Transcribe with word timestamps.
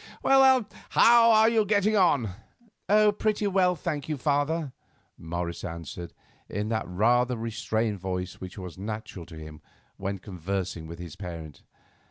Well, 0.23 0.65
how 0.89 1.29
are 1.29 1.47
you 1.47 1.63
getting 1.63 1.95
on?" 1.95 2.29
"Oh, 2.89 3.11
pretty 3.11 3.45
well, 3.45 3.75
thank 3.75 4.09
you, 4.09 4.17
father," 4.17 4.73
Morris 5.15 5.63
answered, 5.63 6.11
in 6.49 6.69
that 6.69 6.87
rather 6.87 7.37
restrained 7.37 7.99
voice 7.99 8.41
which 8.41 8.57
was 8.57 8.79
natural 8.79 9.27
to 9.27 9.37
him 9.37 9.61
when 9.97 10.17
conversing 10.17 10.87
with 10.87 10.97
his 10.97 11.15
parent. 11.15 11.61